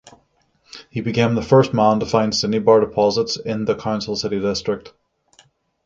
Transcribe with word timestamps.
He 0.89 0.99
became 1.01 1.35
the 1.35 1.43
first 1.43 1.75
man 1.75 1.99
to 1.99 2.07
find 2.07 2.33
cinnabar 2.33 2.79
deposits 2.79 3.37
in 3.37 3.65
the 3.65 3.75
Council 3.75 4.15
City 4.15 4.39
district. 4.39 4.93